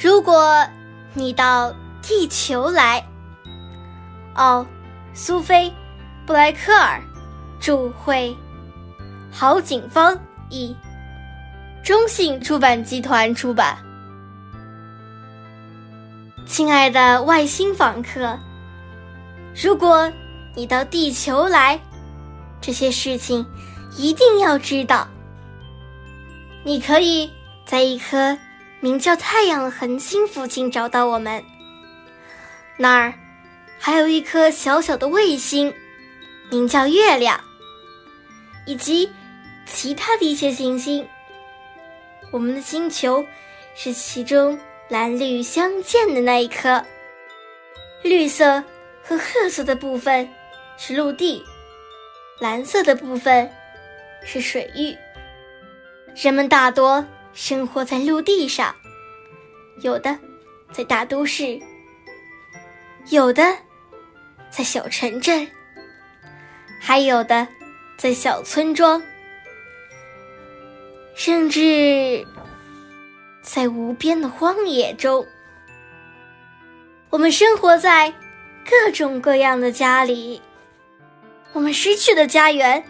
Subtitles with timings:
[0.00, 0.64] 如果
[1.12, 3.04] 你到地球来，
[4.36, 4.64] 哦，
[5.12, 5.68] 苏菲·
[6.24, 7.02] 布莱克尔
[7.58, 8.36] 祝会，
[9.32, 10.16] 郝景芳
[10.50, 10.76] 译，
[11.82, 13.76] 中信出版集团出版。
[16.46, 18.38] 亲爱的外星访客，
[19.52, 20.08] 如果
[20.54, 21.80] 你到地球来，
[22.60, 23.44] 这些事情
[23.96, 25.08] 一定要知道。
[26.62, 27.28] 你可以
[27.66, 28.38] 在一颗
[28.80, 31.44] 名叫太阳恒星附近找到我们，
[32.76, 33.14] 那儿
[33.78, 35.74] 还有一颗小小的卫星，
[36.50, 37.40] 名叫月亮，
[38.66, 39.10] 以及
[39.66, 41.06] 其他的一些行星。
[42.30, 43.24] 我们的星球
[43.74, 44.58] 是其中。
[44.90, 46.82] 蓝绿相间的那一颗，
[48.02, 48.64] 绿色
[49.04, 50.26] 和褐色的部分
[50.78, 51.44] 是陆地，
[52.40, 53.50] 蓝色的部分
[54.24, 54.96] 是水域。
[56.16, 57.04] 人们大多
[57.40, 58.74] 生活在陆地上，
[59.80, 60.18] 有的
[60.72, 61.56] 在大都市，
[63.10, 63.56] 有的
[64.50, 65.48] 在小城镇，
[66.80, 67.46] 还有的
[67.96, 69.00] 在小村庄，
[71.14, 72.26] 甚至。
[73.40, 75.24] 在无边的荒野中，
[77.08, 78.12] 我们生活在
[78.68, 80.42] 各种各样的家里。
[81.52, 82.84] 我们失去了家园，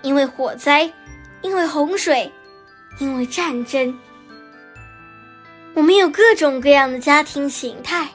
[0.00, 0.90] 因为火灾，
[1.42, 2.32] 因为洪水，
[2.98, 3.98] 因为战争。
[5.74, 8.08] 我们有各种各样的家庭形态。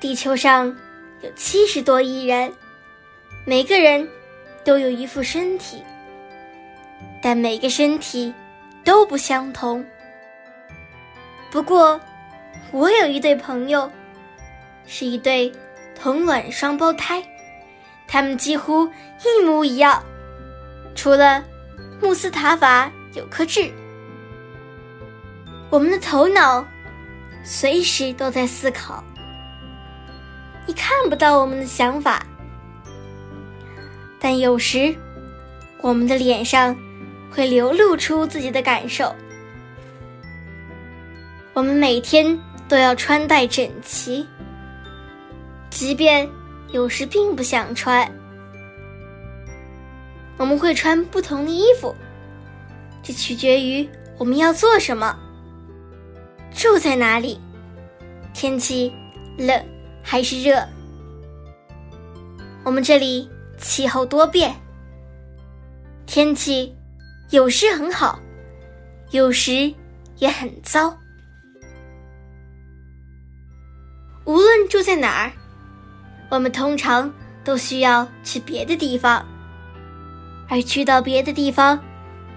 [0.00, 0.66] 地球上
[1.22, 2.52] 有七十多亿人，
[3.44, 4.08] 每个人
[4.64, 5.82] 都有一副身体，
[7.22, 8.34] 但每个身体。
[8.84, 9.84] 都不相同。
[11.50, 12.00] 不过，
[12.72, 13.90] 我有一对朋友，
[14.86, 15.52] 是一对
[15.94, 17.22] 同卵双胞胎，
[18.06, 20.02] 他们几乎一模一样，
[20.94, 21.44] 除了
[22.00, 23.72] 穆斯塔法有颗痣。
[25.70, 26.66] 我们的头脑
[27.44, 29.02] 随时都在思考，
[30.66, 32.24] 你看不到我们的想法，
[34.18, 34.94] 但有时
[35.80, 36.76] 我们的脸上。
[37.30, 39.14] 会流露出自己的感受。
[41.52, 44.26] 我们每天都要穿戴整齐，
[45.68, 46.26] 即便
[46.70, 48.10] 有时并不想穿。
[50.38, 51.94] 我们会穿不同的衣服，
[53.02, 55.14] 这取决于我们要做什么，
[56.54, 57.38] 住在哪里，
[58.32, 58.92] 天气
[59.36, 59.62] 冷
[60.02, 60.66] 还是热。
[62.64, 63.28] 我们这里
[63.58, 64.54] 气候多变，
[66.06, 66.74] 天气。
[67.30, 68.18] 有时很好，
[69.10, 69.70] 有时
[70.16, 70.98] 也很糟。
[74.24, 75.32] 无论住在哪儿，
[76.30, 77.12] 我们通常
[77.44, 79.22] 都需要去别的地方，
[80.48, 81.78] 而去到别的地方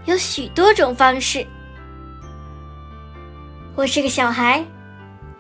[0.06, 1.46] 有许多种方式。
[3.76, 4.64] 我是个小孩，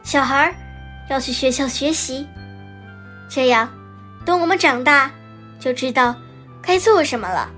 [0.03, 0.53] 小孩
[1.09, 2.25] 要去学校学习，
[3.29, 3.69] 这样
[4.25, 5.11] 等我们长大
[5.59, 6.15] 就知道
[6.61, 7.51] 该做什么了。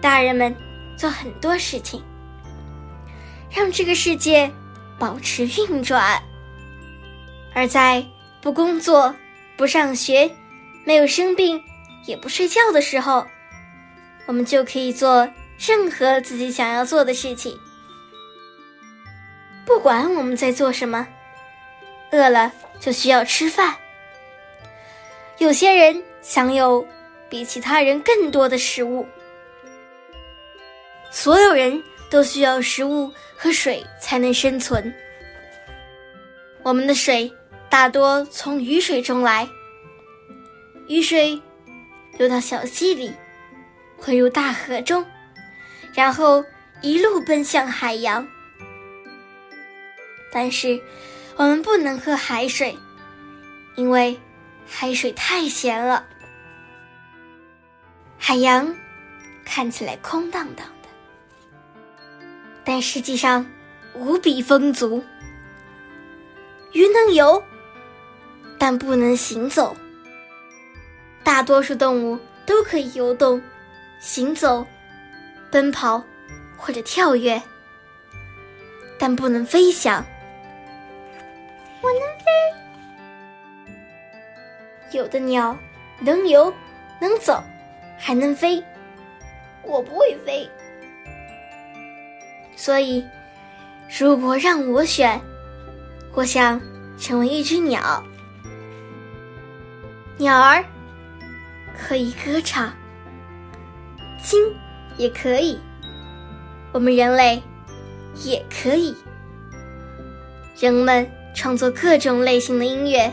[0.00, 0.54] 大人们
[0.96, 2.02] 做很多事情，
[3.50, 4.50] 让这个世界
[4.98, 6.20] 保持运转；
[7.54, 8.04] 而在
[8.42, 9.12] 不工作、
[9.56, 10.30] 不上学、
[10.84, 11.60] 没有生病、
[12.04, 13.26] 也不睡觉的时候，
[14.26, 15.28] 我们就可以做
[15.58, 17.58] 任何自己想要做的事情。
[19.64, 21.06] 不管我们在做什么，
[22.12, 23.76] 饿了就需要吃饭。
[25.38, 26.86] 有些人享有
[27.28, 29.06] 比其他人更多的食物。
[31.10, 34.94] 所有人都需要食物和水才能生存。
[36.62, 37.32] 我们的水
[37.68, 39.48] 大多从雨水中来，
[40.88, 41.40] 雨水
[42.18, 43.12] 流到小溪里，
[43.96, 45.04] 汇入大河中，
[45.94, 46.44] 然后
[46.82, 48.26] 一路奔向海洋。
[50.32, 50.80] 但是，
[51.36, 52.76] 我们不能喝海水，
[53.74, 54.18] 因为
[54.66, 56.06] 海水太咸了。
[58.18, 58.76] 海洋
[59.44, 60.88] 看起来空荡荡的。
[62.64, 63.46] 但实际上
[63.94, 65.02] 无比丰足。
[66.72, 67.42] 鱼能游，
[68.58, 69.74] 但不能行走。
[71.22, 73.40] 大多数动物都可以游动、
[73.98, 74.66] 行走、
[75.50, 76.02] 奔跑
[76.56, 77.40] 或者跳跃，
[78.98, 80.04] 但不能飞翔。
[81.82, 82.24] 我能飞。
[84.92, 85.56] 有的鸟
[86.00, 86.52] 能游、
[87.00, 87.42] 能走，
[87.98, 88.62] 还能飞。
[89.62, 90.48] 我不会飞。
[92.56, 93.04] 所以，
[93.98, 95.20] 如果让我选，
[96.14, 96.60] 我想
[96.98, 98.02] 成为一只鸟。
[100.16, 100.64] 鸟儿
[101.76, 102.72] 可以歌唱，
[104.22, 104.54] 鲸
[104.96, 105.58] 也可以。
[106.72, 107.42] 我们人类
[108.24, 108.94] 也可以。
[110.58, 113.12] 人们创作各种类型的音乐，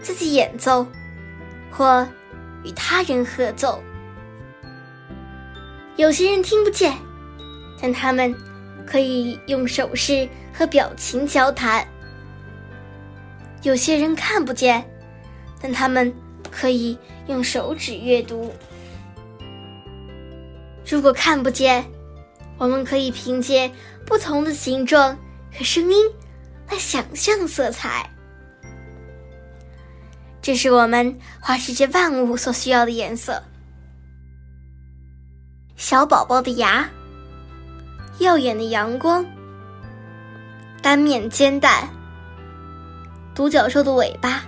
[0.00, 0.86] 自己演奏，
[1.70, 2.06] 或
[2.64, 3.82] 与他人合奏。
[5.96, 6.92] 有些人听不见，
[7.80, 8.34] 但他们
[8.86, 11.86] 可以用手势和表情交谈。
[13.62, 14.84] 有些人看不见，
[15.60, 16.12] 但他们
[16.50, 18.52] 可以用手指阅读。
[20.86, 21.84] 如果看不见，
[22.58, 23.70] 我们可以凭借
[24.06, 25.16] 不同的形状
[25.52, 26.06] 和声音
[26.68, 28.08] 来想象色彩。
[30.42, 33.42] 这是我们画世界万物所需要的颜色。
[35.76, 36.88] 小宝宝的牙，
[38.18, 39.24] 耀眼的阳光，
[40.82, 41.88] 单面煎蛋。
[43.34, 44.44] 独角兽的尾巴，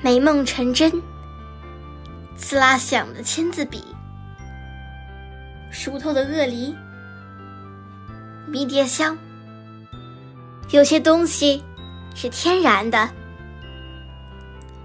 [0.00, 0.90] 美梦成真，
[2.36, 3.84] 刺啦响的签字笔，
[5.72, 6.76] 熟透的鳄梨，
[8.46, 9.16] 迷迭香。
[10.70, 11.64] 有些东西
[12.14, 13.10] 是天然的，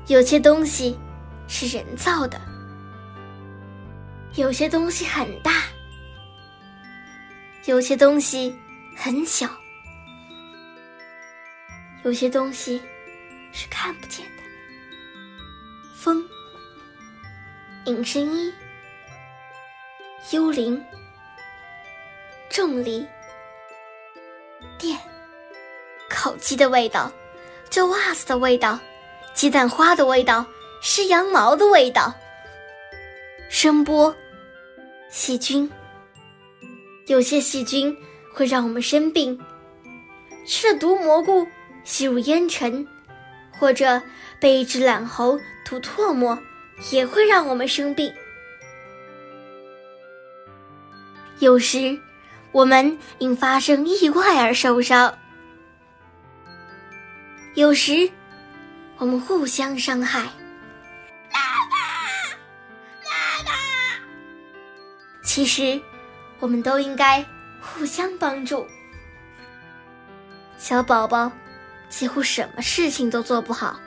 [0.08, 0.98] 有些东西
[1.48, 2.40] 是人造的，
[4.36, 5.52] 有些东西很大，
[7.66, 8.56] 有些东西
[8.96, 9.48] 很小。
[12.04, 12.82] 有些东西
[13.52, 14.44] 是看不见的，
[15.94, 16.24] 风、
[17.86, 18.54] 隐身衣、
[20.32, 20.84] 幽灵、
[22.50, 23.08] 重力、
[24.78, 25.00] 电、
[26.10, 27.10] 烤鸡的味道、
[27.70, 28.78] 旧袜子的味道、
[29.34, 30.46] 鸡蛋花的味道、
[30.82, 32.14] 是羊毛的味道、
[33.50, 34.14] 声波、
[35.10, 35.70] 细菌。
[37.06, 37.96] 有些细菌
[38.34, 39.40] 会让我们生病，
[40.46, 41.48] 吃了毒蘑菇。
[41.86, 42.86] 吸入烟尘，
[43.58, 44.02] 或者
[44.42, 46.38] 被一只懒猴吐唾沫，
[46.92, 48.14] 也会让我们生病。
[51.40, 52.00] 有时，
[52.52, 55.14] 我们因发生意外而受伤；
[57.54, 58.10] 有时，
[58.98, 60.22] 我们互相伤害。
[61.32, 61.40] 妈
[61.70, 61.78] 妈，
[63.04, 63.52] 妈妈。
[65.24, 65.80] 其实，
[66.40, 67.24] 我们都应该
[67.62, 68.66] 互相帮助。
[70.58, 71.32] 小宝宝。
[71.90, 73.80] 几乎什么事情都做不好。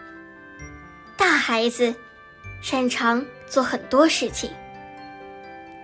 [1.18, 1.94] 大孩子
[2.62, 4.50] 擅长做很多事情，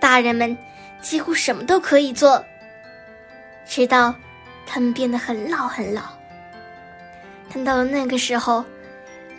[0.01, 0.57] 大人们
[1.01, 2.43] 几乎什么都可以做，
[3.65, 4.13] 直到
[4.65, 6.01] 他们变得很老很老。
[7.53, 8.63] 但到了那个时候，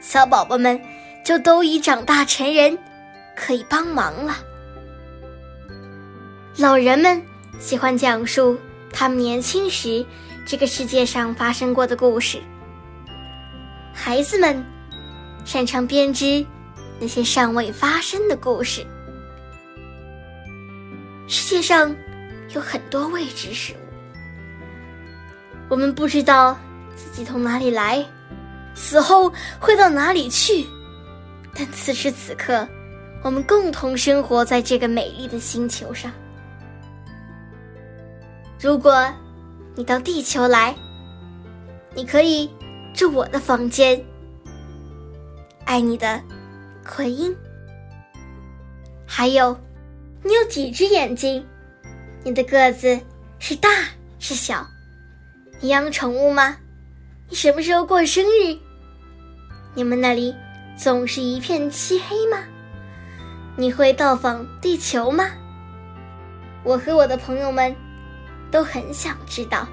[0.00, 0.81] 小宝宝们
[1.25, 2.78] 就都已长大成人，
[3.37, 4.37] 可以帮忙了。
[6.56, 7.22] 老人们
[7.61, 8.58] 喜欢讲述
[8.93, 10.04] 他们年轻时
[10.46, 12.40] 这个世界上发生过的故事。
[13.93, 14.64] 孩子们
[15.44, 16.44] 擅长编织
[16.99, 18.87] 那些尚未发生的故事。
[21.28, 21.94] 世界上
[22.54, 23.76] 有很多未知事物，
[25.69, 26.58] 我们不知道
[26.96, 28.04] 自己从哪里来，
[28.75, 29.30] 死后
[29.60, 30.66] 会到哪里去。
[31.54, 32.66] 但此时此刻，
[33.22, 36.10] 我们共同生活在这个美丽的星球上。
[38.58, 39.06] 如果
[39.75, 40.75] 你到地球来，
[41.94, 42.50] 你可以。
[42.94, 44.02] 住我的房间，
[45.66, 46.20] 爱你的，
[46.84, 47.32] 奎因。
[49.06, 49.56] 还有，
[50.22, 51.46] 你有几只眼睛？
[52.25, 53.00] 你的个子
[53.38, 53.68] 是大
[54.18, 54.66] 是小？
[55.60, 56.56] 你养宠物吗？
[57.28, 58.58] 你什么时候过生日？
[59.75, 60.34] 你们那里
[60.76, 62.38] 总是一片漆黑吗？
[63.56, 65.30] 你会到访地球吗？
[66.64, 67.75] 我和我的朋友们
[68.50, 69.66] 都很想知道。